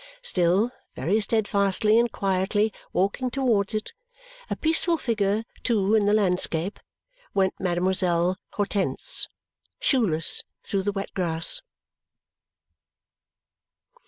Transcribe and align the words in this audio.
Still, 0.23 0.71
very 0.95 1.21
steadfastly 1.21 1.99
and 1.99 2.11
quietly 2.11 2.73
walking 2.91 3.29
towards 3.29 3.75
it, 3.75 3.93
a 4.49 4.55
peaceful 4.55 4.97
figure 4.97 5.43
too 5.63 5.93
in 5.93 6.07
the 6.07 6.13
landscape, 6.15 6.79
went 7.35 7.53
Mademoiselle 7.59 8.39
Hortense, 8.53 9.27
shoeless, 9.79 10.41
through 10.63 10.81
the 10.81 10.91
wet 10.91 11.13
grass. 11.13 11.61